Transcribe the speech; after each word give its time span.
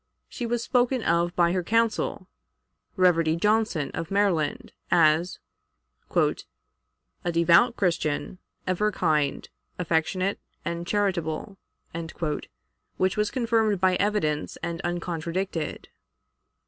She 0.27 0.47
was 0.47 0.63
spoken 0.63 1.03
of 1.03 1.35
by 1.35 1.51
her 1.51 1.61
counsel, 1.61 2.27
Reverdy 2.97 3.35
Johnson, 3.39 3.91
of 3.93 4.09
Maryland, 4.09 4.73
as 4.89 5.37
"a 7.23 7.31
devout 7.31 7.75
Christian, 7.77 8.39
ever 8.65 8.91
kind, 8.91 9.47
affectionate, 9.77 10.39
and 10.65 10.87
charitable," 10.87 11.59
which 12.97 13.15
was 13.15 13.29
confirmed 13.29 13.79
by 13.79 13.93
evidence 13.97 14.57
and 14.63 14.81
uncontradicted. 14.81 15.89